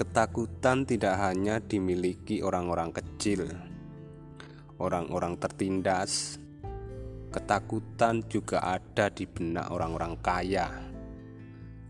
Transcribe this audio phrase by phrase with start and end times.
[0.00, 3.52] Ketakutan tidak hanya dimiliki orang-orang kecil,
[4.80, 6.40] orang-orang tertindas.
[7.28, 10.72] Ketakutan juga ada di benak orang-orang kaya,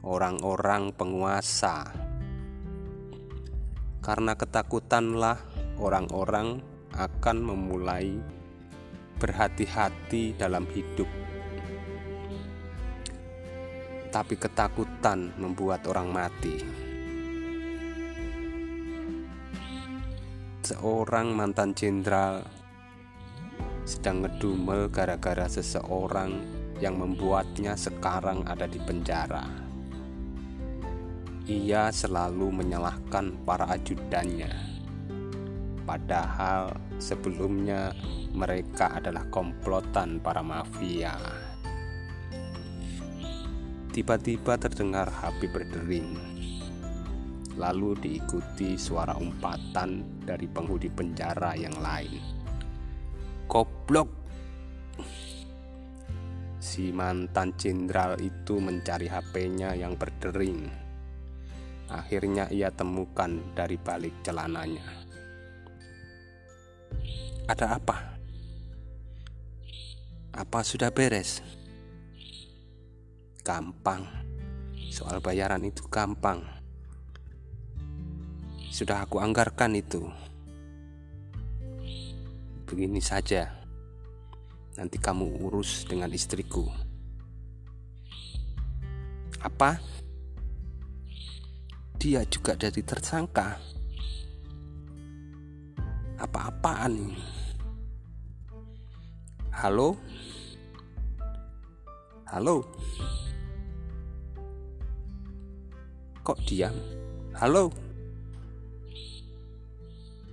[0.03, 1.87] orang-orang penguasa.
[4.03, 5.39] Karena ketakutanlah
[5.79, 6.59] orang-orang
[6.99, 8.19] akan memulai
[9.23, 11.07] berhati-hati dalam hidup.
[14.11, 16.80] Tapi ketakutan membuat orang mati.
[20.71, 22.47] Seorang mantan jenderal
[23.83, 26.39] sedang ngedumel gara-gara seseorang
[26.79, 29.51] yang membuatnya sekarang ada di penjara.
[31.51, 34.55] Ia selalu menyalahkan para ajudannya,
[35.83, 36.71] padahal
[37.03, 37.91] sebelumnya
[38.31, 41.19] mereka adalah komplotan para mafia.
[43.91, 46.15] Tiba-tiba terdengar HP berdering,
[47.61, 52.17] lalu diikuti suara umpatan dari penghuni penjara yang lain.
[53.45, 54.09] Goblok!
[56.57, 60.73] Si mantan jenderal itu mencari HP-nya yang berdering.
[61.93, 64.87] Akhirnya ia temukan dari balik celananya.
[67.51, 67.97] Ada apa?
[70.31, 71.43] Apa sudah beres?
[73.43, 74.07] Gampang.
[74.95, 76.60] Soal bayaran itu gampang.
[78.71, 80.07] Sudah aku anggarkan itu.
[82.71, 83.51] Begini saja.
[84.79, 86.71] Nanti kamu urus dengan istriku.
[89.43, 89.75] Apa?
[91.99, 93.59] Dia juga jadi tersangka.
[96.23, 97.11] Apa-apaan?
[99.51, 99.99] Halo?
[102.31, 102.63] Halo?
[106.23, 106.79] Kok diam?
[107.35, 107.90] Halo?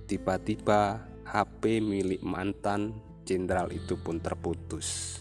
[0.08, 2.96] Tiba-tiba HP milik mantan
[3.28, 5.20] jenderal itu pun terputus.